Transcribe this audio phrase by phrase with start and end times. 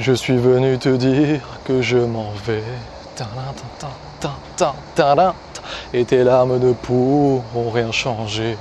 [0.00, 2.62] Je suis venu te dire que je m'en vais.
[5.92, 8.56] Et tes larmes ne pourront rien changer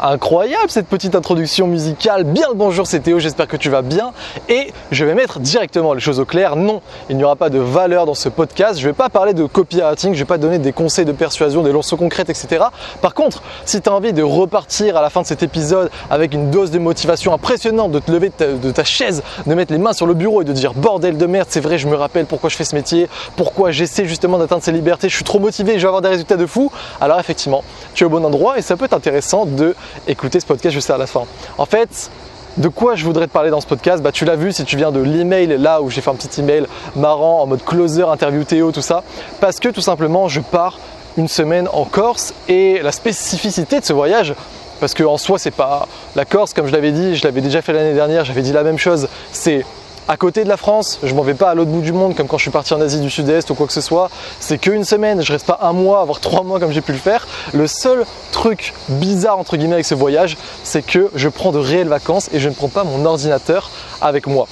[0.00, 2.24] incroyable cette petite introduction musicale.
[2.24, 4.12] Bien le bonjour, c'est Théo, j'espère que tu vas bien.
[4.48, 6.56] Et je vais mettre directement les choses au clair.
[6.56, 8.78] Non, il n'y aura pas de valeur dans ce podcast.
[8.78, 11.12] Je ne vais pas parler de copywriting, je ne vais pas donner des conseils de
[11.12, 12.64] persuasion, des leçons concrètes, etc.
[13.00, 16.34] Par contre, si tu as envie de repartir à la fin de cet épisode avec
[16.34, 19.92] une dose de motivation impressionnante, de te lever de ta, chaise, de mettre les mains
[19.92, 22.50] sur le bureau et de dire bordel de merde, c'est vrai, je me rappelle pourquoi
[22.50, 25.78] je fais ce métier, pourquoi j'essaie justement d'atteindre ces libertés, je suis trop motivé, je
[25.78, 27.62] vais avoir des résultats de fou, alors effectivement,
[27.94, 29.74] tu es au bon endroit et ça peut être intéressant de
[30.06, 31.22] écouter ce podcast juste à la fin.
[31.58, 32.10] En fait,
[32.56, 34.76] de quoi je voudrais te parler dans ce podcast bah, Tu l'as vu si tu
[34.76, 38.44] viens de l'email là où j'ai fait un petit email marrant en mode closer, interview
[38.44, 39.02] Théo, tout ça.
[39.40, 40.78] Parce que tout simplement, je pars
[41.16, 44.34] une semaine en Corse et la spécificité de ce voyage,
[44.80, 45.86] parce qu'en soi, c'est pas
[46.16, 48.64] la Corse, comme je l'avais dit, je l'avais déjà fait l'année dernière, j'avais dit la
[48.64, 49.64] même chose, c'est
[50.08, 52.26] à côté de la France, je m'en vais pas à l'autre bout du monde comme
[52.26, 54.10] quand je suis parti en Asie du Sud-Est ou quoi que ce soit.
[54.40, 56.98] C'est qu'une semaine, je reste pas un mois, voire trois mois comme j'ai pu le
[56.98, 57.26] faire.
[57.52, 61.88] Le seul truc bizarre entre guillemets avec ce voyage, c'est que je prends de réelles
[61.88, 64.48] vacances et je ne prends pas mon ordinateur avec moi.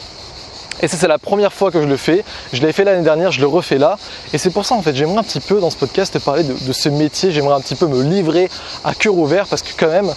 [0.82, 2.24] Et ça, c'est la première fois que je le fais.
[2.52, 3.98] Je l'ai fait l'année dernière, je le refais là.
[4.32, 6.72] Et c'est pour ça, en fait, j'aimerais un petit peu dans ce podcast parler de
[6.72, 7.32] ce métier.
[7.32, 8.48] J'aimerais un petit peu me livrer
[8.82, 10.10] à cœur ouvert parce que, quand même,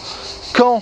[0.54, 0.82] quand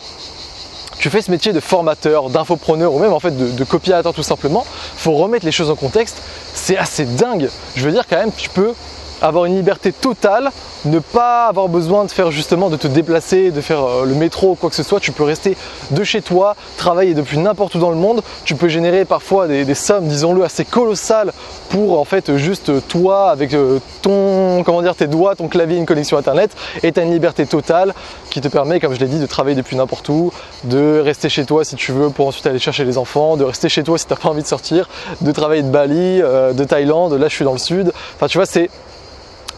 [1.02, 4.22] tu fais ce métier de formateur, d'infopreneur ou même en fait de, de copywriter tout
[4.22, 6.22] simplement, faut remettre les choses en contexte.
[6.54, 7.50] C'est assez dingue.
[7.76, 8.74] Je veux dire quand même, tu peux
[9.22, 10.52] avoir une liberté totale,
[10.86, 14.52] ne pas avoir besoin de faire justement de te déplacer, de faire euh, le métro
[14.52, 15.00] ou quoi que ce soit.
[15.00, 15.56] Tu peux rester
[15.92, 18.22] de chez toi, travailler depuis n'importe où dans le monde.
[18.46, 21.32] Tu peux générer parfois des, sommes, disons-le, assez colossales
[21.70, 25.86] pour en fait juste toi avec euh, ton, comment dire, tes doigts, ton clavier, une
[25.86, 26.52] connexion internet.
[26.84, 27.94] Et tu as une liberté totale
[28.30, 30.32] qui te permet, comme je l'ai dit, de travailler depuis n'importe où,
[30.64, 33.70] de rester chez toi si tu veux pour ensuite aller chercher les enfants, de rester
[33.70, 34.90] chez toi si tu n'as pas envie de sortir,
[35.22, 37.14] de travailler de Bali, euh, de Thaïlande.
[37.14, 37.92] Là, je suis dans le sud.
[38.16, 38.70] Enfin, tu vois, c'est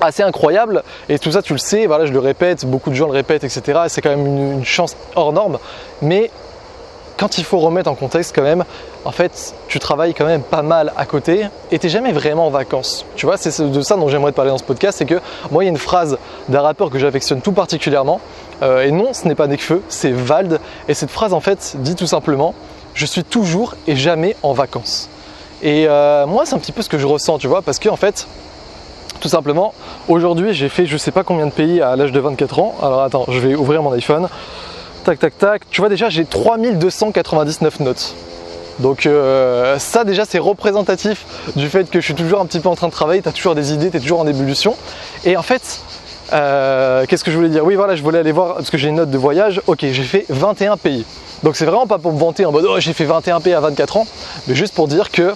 [0.02, 3.08] assez incroyable et tout ça tu le sais, voilà je le répète, beaucoup de gens
[3.08, 3.81] le répètent, etc.
[3.88, 5.59] C'est quand même une, chance hors norme,
[6.01, 6.31] mais
[7.17, 8.63] quand il faut remettre en contexte quand même,
[9.06, 12.50] en fait tu travailles quand même pas mal à côté et t'es jamais vraiment en
[12.50, 13.06] vacances.
[13.16, 15.19] Tu vois, c'est de ça dont j'aimerais te parler dans ce podcast, c'est que
[15.51, 16.17] moi il y a une phrase
[16.50, 18.19] d'un rappeur que j'affectionne tout particulièrement,
[18.62, 21.96] euh, et non ce n'est pas Nekfeu, c'est Vald, et cette phrase en fait dit
[21.96, 22.53] tout simplement
[22.94, 25.09] je suis toujours et jamais en vacances.
[25.62, 27.90] Et euh, moi c'est un petit peu ce que je ressens, tu vois, parce que
[27.90, 28.28] en fait
[29.23, 29.73] tout simplement,
[30.09, 32.75] aujourd'hui j'ai fait je sais pas combien de pays à l'âge de 24 ans.
[32.84, 34.28] Alors attends, je vais ouvrir mon iPhone.
[35.06, 35.61] Tac tac tac.
[35.69, 38.16] Tu vois déjà j'ai 3299 notes.
[38.79, 41.25] Donc euh, ça déjà c'est représentatif
[41.56, 43.31] du fait que je suis toujours un petit peu en train de travailler, tu as
[43.31, 44.75] toujours des idées, tu es toujours en ébullition.
[45.23, 45.79] Et en fait,
[46.34, 47.63] euh, qu'est-ce que je voulais dire?
[47.63, 50.03] Oui voilà, je voulais aller voir, parce que j'ai une note de voyage, ok j'ai
[50.03, 51.05] fait 21 pays.
[51.44, 53.61] Donc c'est vraiment pas pour me vanter en mode oh j'ai fait 21 pays à
[53.61, 54.07] 24 ans,
[54.50, 55.34] mais juste pour dire que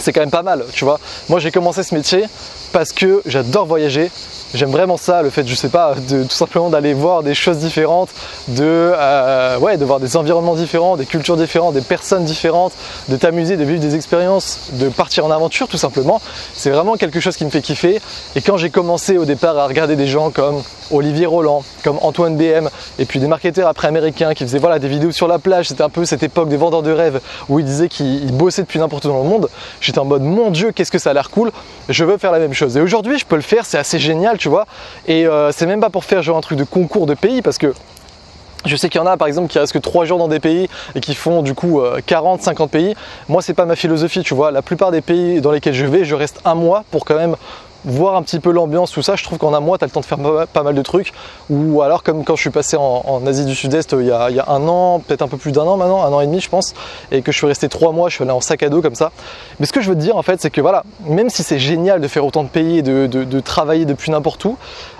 [0.00, 0.98] c'est quand même pas mal, tu vois.
[1.28, 2.24] Moi j'ai commencé ce métier
[2.72, 4.10] parce que j'adore voyager.
[4.52, 7.58] J'aime vraiment ça, le fait, je sais pas, de tout simplement d'aller voir des choses
[7.58, 8.08] différentes,
[8.48, 12.72] de, euh, de voir des environnements différents, des cultures différentes, des personnes différentes,
[13.08, 16.20] de t'amuser, de vivre des expériences, de partir en aventure tout simplement.
[16.52, 18.00] C'est vraiment quelque chose qui me fait kiffer.
[18.34, 22.36] Et quand j'ai commencé au départ à regarder des gens comme Olivier Roland, comme Antoine
[22.36, 22.68] BM,
[22.98, 25.82] et puis des marketeurs après américains qui faisaient voilà, des vidéos sur la plage, c'était
[25.82, 29.04] un peu cette époque des vendeurs de rêves où ils disaient qu'ils bossaient depuis n'importe
[29.04, 29.48] où dans le monde,
[29.80, 31.52] j'étais en mode mon dieu, qu'est-ce que ça a l'air cool,
[31.88, 32.76] je veux faire la même chose.
[32.76, 34.66] Et aujourd'hui, je peux le faire, c'est assez génial tu vois.
[35.06, 37.58] Et euh, c'est même pas pour faire genre un truc de concours de pays parce
[37.58, 37.72] que
[38.66, 40.40] je sais qu'il y en a par exemple qui restent que 3 jours dans des
[40.40, 42.94] pays et qui font du coup 40, euh, 50 pays.
[43.28, 44.50] Moi c'est pas ma philosophie, tu vois.
[44.50, 47.36] La plupart des pays dans lesquels je vais, je reste un mois pour quand même
[47.84, 49.92] voir un petit peu l'ambiance, tout ça, je trouve qu'en un mois, tu as le
[49.92, 50.18] temps de faire
[50.52, 51.12] pas mal de trucs.
[51.48, 54.44] Ou alors, comme quand je suis passé en, Asie du Sud-Est euh, il, y a
[54.48, 56.74] un an, peut-être un peu plus d'un an maintenant, un an et demi, je pense,
[57.12, 58.94] et que je suis resté trois mois, je suis allé en sac à dos comme
[58.94, 59.12] ça.
[59.58, 62.00] Mais ce que je veux dire, en fait, c'est que voilà, même si c'est génial
[62.00, 64.56] de faire autant de pays et de, travailler depuis n'importe où,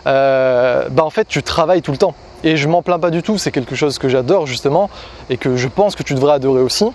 [0.07, 2.15] euh, bah en fait, tu travailles tout le temps.
[2.43, 4.89] Et je m'en plains pas du tout, c'est quelque chose que j'adore justement
[5.29, 6.87] et que je pense que tu devrais adorer aussi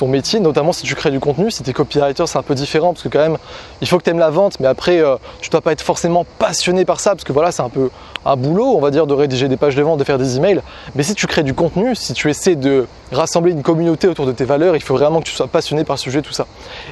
[0.00, 2.54] ton métier, notamment si tu crées du contenu, si tu es copywriter, c'est un peu
[2.54, 3.36] différent parce que quand même,
[3.82, 6.24] il faut que tu aimes la vente, mais après, euh, tu dois pas être forcément
[6.38, 7.90] passionné par ça parce que voilà, c'est un peu
[8.24, 10.62] un boulot, on va dire, de rédiger des pages de vente, de faire des emails.
[10.94, 14.32] Mais si tu crées du contenu, si tu essaies de rassembler une communauté autour de
[14.32, 16.46] tes valeurs, il faut vraiment que tu sois passionné par le sujet, tout ça.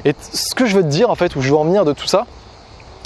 [0.05, 1.94] Et ce que je veux te dire, en fait, où je veux en venir de
[1.94, 2.26] tout ça,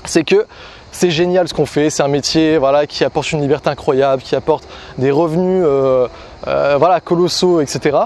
[0.05, 0.47] c'est que
[0.91, 4.35] c'est génial ce qu'on fait, c'est un métier voilà, qui apporte une liberté incroyable, qui
[4.35, 4.65] apporte
[4.99, 6.09] des revenus euh,
[6.49, 7.99] euh, voilà, colossaux, etc.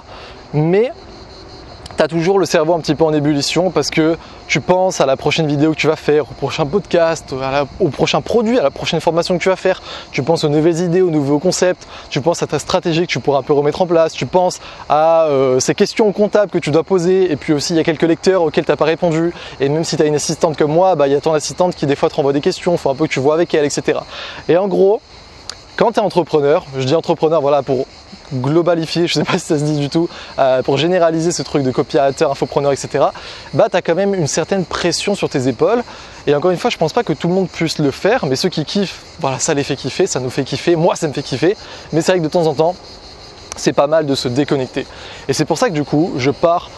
[0.53, 0.93] Mais
[1.97, 4.17] tu as toujours le cerveau un petit peu en ébullition parce que
[4.47, 7.35] tu penses à la prochaine vidéo que tu vas faire, au prochain podcast,
[7.81, 9.83] au prochain produit, à la prochaine formation que tu vas faire.
[10.13, 11.87] Tu penses aux nouvelles idées, aux nouveaux concepts.
[12.11, 14.13] Tu penses à ta stratégie que tu pourras un peu remettre en place.
[14.13, 17.33] Tu penses à euh, ces questions comptables que tu dois poser.
[17.33, 19.33] Et puis aussi, il y a quelques lecteurs auxquels tu n'as pas répondu.
[19.61, 21.75] Et même si tu as une assistante comme moi, bah, il y a ton assistante
[21.75, 22.73] qui des fois te renvoie des questions.
[22.73, 23.99] Il faut un peu que tu vois avec elle, etc.
[24.49, 25.01] Et en gros,
[25.77, 27.87] quand tu es entrepreneur, je dis entrepreneur voilà pour
[28.35, 30.09] globalifier, je sais pas si ça se dit du tout,
[30.39, 33.07] euh, pour généraliser ce truc de copiateur, infopreneur, etc.,
[33.55, 35.83] bah tu quand même une certaine pression sur tes épaules.
[36.27, 38.37] Et encore une fois, je pense pas que tout le monde puisse le faire, mais
[38.37, 41.13] ceux qui kiffent, voilà, ça les fait kiffer, ça nous fait kiffer, moi ça me
[41.13, 41.57] fait kiffer.
[41.93, 42.75] Mais c'est vrai que de temps en temps,
[43.57, 44.87] c'est pas mal de se déconnecter.
[45.29, 46.71] Et c'est pour ça que du coup, je pars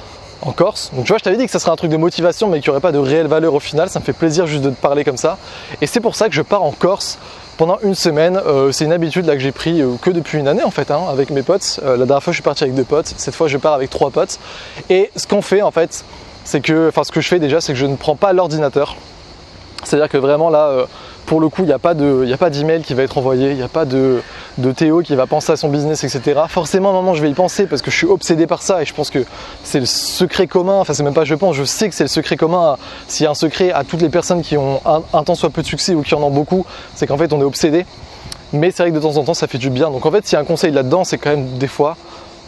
[0.43, 0.91] en Corse.
[0.95, 2.71] Donc tu vois, je t'avais dit que ça serait un truc de motivation, mais qui
[2.71, 3.89] aurait pas de réelle valeur au final.
[3.89, 5.39] Ça me fait plaisir juste de te parler comme ça.
[5.81, 7.19] Et c'est pour ça que je pars en Corse
[7.59, 8.41] pendant une semaine.
[8.47, 10.91] Euh, c'est une habitude là que j'ai pris euh, que depuis une année en fait,
[10.91, 11.81] hein, avec mes potes.
[11.83, 13.13] Euh, la dernière fois, je suis parti avec deux potes.
[13.19, 14.39] Cette fois, je pars avec trois potes.
[14.89, 16.05] Et ce qu'on fait en fait,
[16.45, 18.97] c'est que, enfin, ce que je fais déjà, c'est que je ne prends pas l'ordinateur.
[19.85, 20.87] C'est-à-dire que vraiment là,
[21.29, 23.69] pour le coup, il n'y a pas d'email qui va être envoyé, il n'y a
[23.69, 24.23] pas de,
[24.75, 26.41] Théo qui va penser à son business, etc.
[26.49, 28.81] Forcément, à un moment, je vais y penser parce que je suis obsédé par ça
[28.81, 29.27] et je pense que
[29.63, 30.81] c'est le secret commun.
[30.81, 32.79] Enfin, c'est même pas je pense, je sais que c'est le secret commun.
[33.09, 35.51] S'il y a un secret à toutes les personnes qui ont un, un temps soit
[35.51, 36.65] peu de succès ou qui en ont beaucoup,
[36.95, 37.85] c'est qu'en fait, on est obsédé.
[38.55, 39.91] Mais c'est vrai que de temps en temps, ça fait du bien.
[39.91, 41.99] Donc en fait, s'il y a un conseil là-dedans, c'est quand même des fois,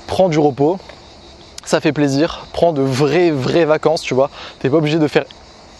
[0.06, 0.78] prends du repos,
[1.66, 4.30] ça fait plaisir, prends de vraies, vraies vacances, tu vois.
[4.58, 5.24] T'es pas obligé de faire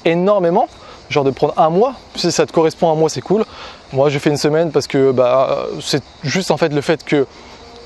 [0.05, 0.69] énormément,
[1.11, 1.95] genre de prendre un mois.
[2.15, 3.45] Si ça te correspond à un mois, c'est cool.
[3.93, 7.27] Moi, je fais une semaine parce que bah, c'est juste en fait le fait que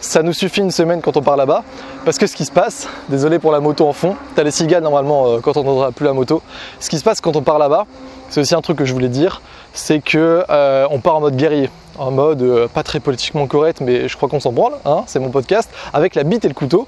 [0.04, 1.64] ça nous suffit une semaine quand on part là-bas.
[2.04, 4.50] Parce que ce qui se passe, désolé pour la moto en fond, tu as les
[4.50, 6.42] cigales normalement euh, quand on n'entendra plus la moto.
[6.78, 7.86] Ce qui se passe quand on part là-bas,
[8.28, 9.40] c'est aussi un truc que je voulais dire,
[9.72, 13.80] c'est que euh, on part en mode guerrier, en mode euh, pas très politiquement correct,
[13.80, 16.54] mais je crois qu'on s'en branle, hein, c'est mon podcast, avec la bite et le
[16.54, 16.86] couteau.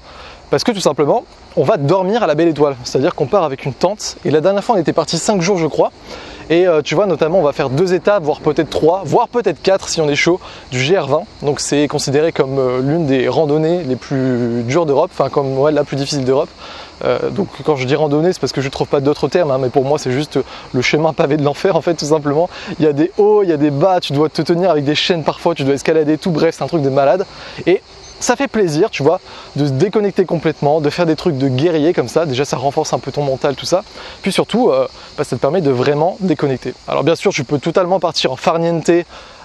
[0.49, 1.25] Parce que tout simplement,
[1.57, 2.75] on va dormir à la belle étoile.
[2.83, 4.17] C'est-à-dire qu'on part avec une tente.
[4.23, 5.91] Et la dernière fois, on était parti 5 jours, je crois.
[6.49, 9.61] Et euh, tu vois, notamment, on va faire deux étapes, voire peut-être trois, voire peut-être
[9.61, 10.39] quatre si on est chaud,
[10.71, 11.23] du GR20.
[11.41, 15.83] Donc c'est considéré comme euh, l'une des randonnées les plus dures d'Europe, enfin comme la
[15.83, 16.49] plus difficile d'Europe.
[17.03, 19.51] Euh, donc quand je dis randonnée, c'est parce que je ne trouve pas d'autres termes,
[19.51, 20.39] hein, mais pour moi c'est juste
[20.73, 22.49] le chemin pavé de l'enfer en fait tout simplement.
[22.79, 24.83] Il y a des hauts, il y a des bas, tu dois te tenir avec
[24.83, 27.25] des chaînes parfois, tu dois escalader tout, bref c'est un truc de malade.
[27.67, 27.81] Et
[28.19, 29.19] ça fait plaisir, tu vois,
[29.55, 32.25] de se déconnecter complètement, de faire des trucs de guerrier comme ça.
[32.25, 33.83] Déjà, ça renforce un peu ton mental, tout ça.
[34.21, 34.87] Puis surtout, euh,
[35.17, 36.73] bah, ça te permet de vraiment déconnecter.
[36.87, 38.89] Alors, bien sûr, tu peux totalement partir en farniente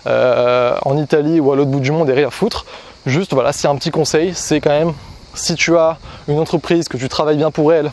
[0.07, 2.65] euh, en Italie ou à l'autre bout du monde et rien foutre.
[3.07, 4.93] Juste, voilà, c'est un petit conseil, c'est quand même
[5.35, 5.99] si tu as
[6.29, 7.91] une entreprise, que tu travailles bien pour elle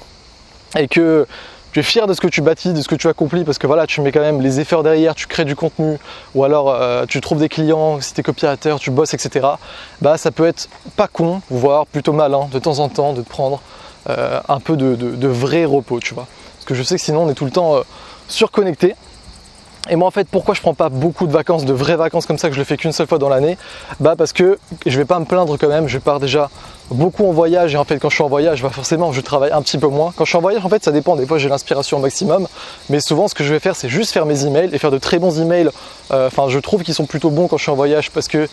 [0.78, 1.26] et que
[1.71, 3.68] tu es fier de ce que tu bâtis, de ce que tu accomplis, parce que
[3.68, 5.98] voilà, tu mets quand même les efforts derrière, tu crées du contenu,
[6.36, 9.48] ou alors euh, tu trouves des clients, si tu es tu bosses, etc.
[10.01, 13.62] Bah ça peut être pas con, voire plutôt malin de temps en temps de prendre
[14.10, 16.27] euh, un peu de, vrai repos, tu vois.
[16.56, 17.81] Parce que je sais que sinon on est tout le temps euh,
[18.27, 18.95] surconnecté
[19.90, 22.38] et moi en fait pourquoi je prends pas beaucoup de vacances, de vraies vacances comme
[22.38, 23.58] ça que je le fais qu'une seule fois dans l'année?
[24.00, 26.50] Bah parce que je vais pas me plaindre quand même, je pars déjà
[26.92, 29.52] beaucoup en voyage et en fait quand je suis en voyage bah forcément je travaille
[29.52, 30.14] un petit peu moins.
[30.16, 32.48] Quand je suis en voyage en fait ça dépend, des fois j'ai l'inspiration au maximum
[32.90, 34.98] mais souvent ce que je vais faire c'est juste faire mes emails et faire de
[34.98, 35.70] très bons emails.
[36.12, 38.48] Euh, enfin je trouve qu'ils sont plutôt bons quand je suis en voyage parce que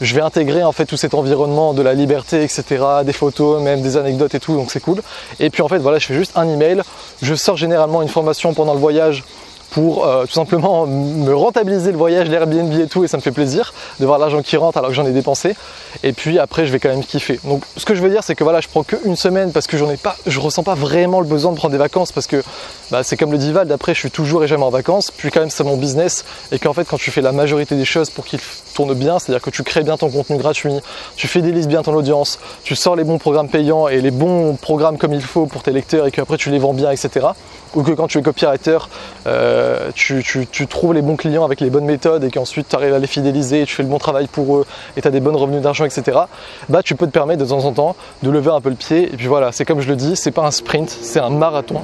[0.00, 3.82] je vais intégrer en fait tout cet environnement de la liberté, etc., des photos, même
[3.82, 5.00] des anecdotes et tout, donc c'est cool.
[5.38, 6.82] Et puis en fait voilà, je fais juste un email,
[7.20, 9.22] je sors généralement une formation pendant le voyage
[9.72, 13.32] pour euh, tout simplement me rentabiliser le voyage, l'Airbnb et tout, et ça me fait
[13.32, 15.56] plaisir de voir l'argent qui rentre alors que j'en ai dépensé.
[16.02, 17.40] Et puis après, je vais quand même kiffer.
[17.44, 19.76] Donc, ce que je veux dire, c'est que voilà, je prends qu'une semaine parce que
[19.76, 22.42] j'en ai pas, je ressens pas vraiment le besoin de prendre des vacances parce que
[22.90, 25.10] bah, c'est comme le dival d'après, je suis toujours et jamais en vacances.
[25.10, 27.84] Puis quand même, c'est mon business et qu'en fait, quand tu fais la majorité des
[27.84, 28.40] choses pour qu'il
[28.74, 30.74] tourne bien, c'est-à-dire que tu crées bien ton contenu gratuit,
[31.16, 34.98] tu fidélises bien ton audience, tu sors les bons programmes payants et les bons programmes
[34.98, 37.28] comme il faut pour tes lecteurs et qu'après tu les vends bien, etc.
[37.74, 38.78] Ou que quand tu es copywriter,
[39.26, 39.61] euh,
[39.94, 43.06] tu, trouves les bons clients avec les bonnes méthodes et qu'ensuite tu arrives à les
[43.06, 44.66] fidéliser, et tu fais le bon travail pour eux
[44.96, 46.20] et tu as des bonnes revenus d'argent, etc.
[46.68, 49.12] Bah tu peux te permettre de temps en temps de lever un peu le pied.
[49.12, 51.82] Et puis voilà, c'est comme je le dis, c'est pas un sprint, c'est un marathon.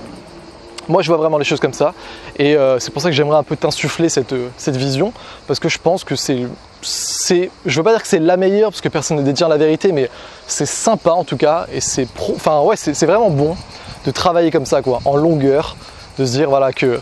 [0.89, 1.93] Moi, je vois vraiment les choses comme ça.
[2.39, 5.13] Et euh, c'est pour ça que j'aimerais un peu t'insuffler cette, cette vision,
[5.47, 6.47] parce que je pense que c'est
[6.83, 9.57] c'est, je veux pas dire que c'est la meilleure parce que personne ne détient la
[9.57, 10.09] vérité, mais
[10.47, 13.57] c'est sympa en tout cas et c'est enfin ouais, c'est vraiment bon
[14.05, 15.77] de travailler comme ça quoi, en longueur,
[16.19, 17.01] de se dire voilà que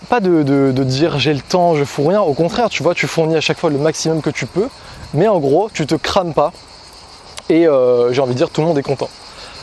[0.00, 3.36] pas, de, dire j'ai le temps, je fous rien, au contraire, tu vois, tu fournis
[3.36, 4.68] à chaque fois le maximum que tu peux,
[5.12, 6.52] mais en gros, tu te crames pas.
[7.50, 9.08] Et euh, j'ai envie de dire tout le monde est content.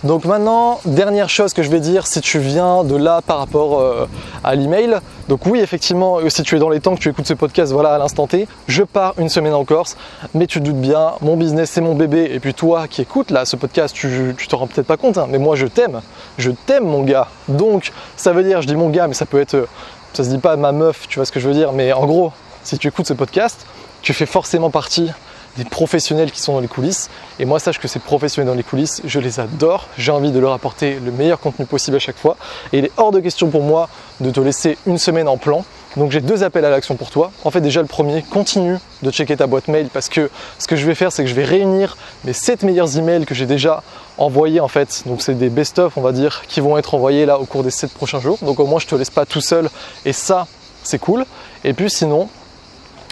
[0.04, 3.80] Donc maintenant, dernière chose que je vais dire, si tu viens de là par rapport
[3.80, 4.08] euh,
[4.44, 4.98] à l'email,
[5.28, 7.72] donc oui, effectivement, euh, si tu es dans les temps que tu écoutes ce podcast,
[7.72, 9.96] voilà, à l'instant T, je pars une semaine en Corse,
[10.34, 13.30] mais tu te doutes bien, mon business c'est mon bébé, et puis toi qui écoutes
[13.30, 16.02] là ce podcast, tu, tu te rends peut-être pas compte, hein, mais moi je t'aime,
[16.40, 17.28] je t'aime mon gars.
[17.48, 19.68] Donc ça veut dire, je dis mon gars, mais ça peut être,
[20.14, 22.06] ça se dit pas ma meuf, tu vois ce que je veux dire, mais en
[22.06, 22.32] gros,
[22.64, 23.66] si tu écoutes ce podcast,
[24.02, 25.10] tu fais forcément partie
[25.58, 27.10] des professionnels qui sont dans les coulisses.
[27.40, 29.88] Et moi, sache que ces professionnels dans les coulisses, je les adore.
[29.98, 32.38] J'ai envie de leur apporter le meilleur contenu possible à chaque fois.
[32.72, 33.90] Et il est hors de question pour moi
[34.22, 35.66] de te laisser une semaine en plan.
[35.98, 37.32] Donc j'ai deux appels à l'action pour toi.
[37.44, 40.76] En fait déjà le premier, continue de checker ta boîte mail parce que ce que
[40.76, 43.84] je vais faire c'est que je vais réunir mes 7 meilleurs emails que j'ai déjà
[44.18, 45.04] envoyés en fait.
[45.06, 47.72] Donc c'est des best-of on va dire qui vont être envoyés là au cours des
[47.72, 48.38] 7 prochains jours.
[48.42, 49.70] Donc au moins je te laisse pas tout seul
[50.06, 50.48] et ça
[50.84, 51.26] c'est cool.
[51.64, 52.30] Et puis sinon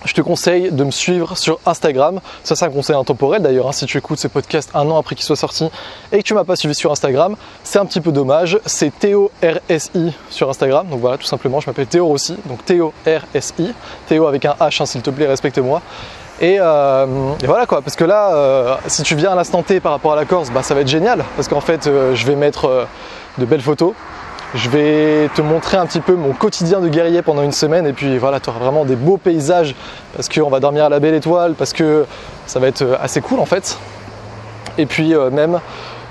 [0.05, 2.19] je te conseille de me suivre sur Instagram.
[2.43, 3.67] Ça, c'est un conseil intemporel d'ailleurs.
[3.67, 5.69] Hein, si tu écoutes ce podcast un an après qu'il soit sorti
[6.11, 8.59] et que tu m'as pas suivi sur Instagram, c'est un petit peu dommage.
[8.65, 10.87] C'est Théo RSI sur Instagram.
[10.87, 12.37] Donc voilà, tout simplement, je m'appelle Théo Rossi.
[12.45, 13.73] Donc Théo RSI.
[14.07, 15.81] Théo avec un H, hein, s'il te plaît, respecte-moi.
[16.41, 19.91] Euh, et, voilà quoi, parce que là, euh, si tu viens à l'instant T par
[19.91, 21.23] rapport à la Corse, bah, ça va être génial.
[21.35, 22.87] Parce qu'en fait, euh, je vais mettre
[23.37, 23.93] de belles photos
[24.55, 27.93] je vais te montrer un petit peu mon quotidien de guerrier pendant une semaine et
[27.93, 29.75] puis voilà, tu auras vraiment des beaux paysages
[30.15, 32.05] parce qu'on va dormir à la belle étoile, parce que
[32.47, 33.77] ça va être euh, assez cool en fait.
[34.77, 35.59] Et puis euh, même,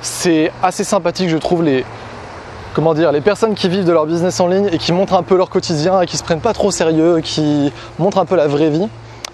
[0.01, 1.85] c'est assez sympathique, je trouve, les,
[2.75, 5.25] comment dire, les personnes qui vivent de leur business en ligne et qui montrent un
[5.25, 8.47] peu leur quotidien et qui se prennent pas trop sérieux, qui montrent un peu la
[8.47, 8.89] vraie vie.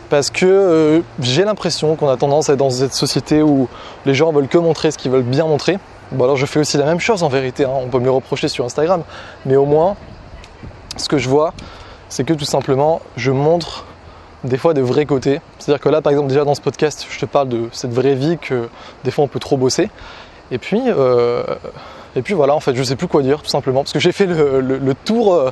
[0.09, 3.69] Parce que euh, j'ai l'impression qu'on a tendance à être dans cette société où
[4.07, 5.79] les gens veulent que montrer ce qu'ils veulent bien montrer.
[6.15, 7.73] Bon alors je fais aussi la même chose en vérité, hein.
[7.73, 9.03] on peut me le reprocher sur Instagram,
[9.47, 9.97] mais au moins
[10.97, 11.55] ce que je vois,
[12.09, 13.85] c'est que tout simplement je montre
[14.45, 15.41] des fois des vrais côtés.
[15.59, 18.15] C'est-à-dire que là par exemple déjà dans ce podcast, je te parle de cette vraie
[18.15, 18.69] vie que
[19.03, 19.91] des fois on peut trop bosser.
[20.53, 21.43] Et puis, euh,
[22.15, 24.13] et puis voilà, en fait, je sais plus quoi dire tout simplement, parce que j'ai
[24.13, 25.51] fait le, tour euh,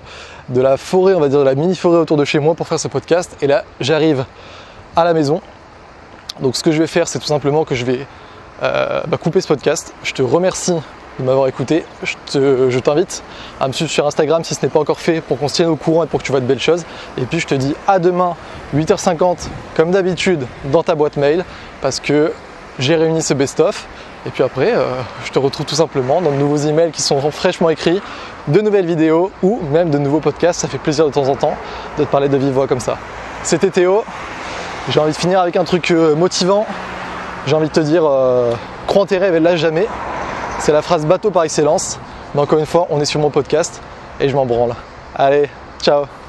[0.51, 2.79] de la forêt, on va dire de la mini-forêt autour de chez moi pour faire
[2.79, 4.25] ce podcast, et là j'arrive
[4.95, 5.41] à la maison.
[6.41, 8.07] Donc ce que je vais faire, c'est tout simplement que je vais
[8.63, 9.93] euh, bah, couper ce podcast.
[10.05, 10.75] Je te remercie
[11.19, 11.85] de m'avoir écouté.
[12.03, 13.23] Je t'invite
[13.61, 15.69] à me suivre sur Instagram si ce n'est pas encore fait pour qu'on se tienne
[15.69, 16.85] au courant et pour que tu vois de belles choses.
[17.19, 18.37] Et puis je te dis à demain,
[18.75, 21.45] 8h50, comme d'habitude, dans ta boîte mail,
[21.81, 22.33] parce que
[22.79, 23.87] j'ai réuni ce best-of.
[24.25, 24.85] Et puis après, euh,
[25.25, 28.01] je te retrouve tout simplement dans de nouveaux emails qui sont fraîchement écrits,
[28.49, 30.61] de nouvelles vidéos ou même de nouveaux podcasts.
[30.61, 31.57] Ça fait plaisir de temps en temps
[31.99, 32.99] de te parler de vive voix comme ça.
[33.43, 34.05] C'était Théo.
[34.89, 36.67] J'ai envie de finir avec un truc euh, motivant
[37.47, 38.53] j'ai envie de te dire, euh,
[38.87, 39.87] crois en tes rêves et lâche jamais.
[40.59, 41.99] C'est la phrase bateau par excellence.
[42.35, 43.83] Mais encore une fois, on est sur mon podcast
[44.21, 44.75] et je m'en branle.
[45.15, 45.49] Allez,
[45.83, 46.22] ciao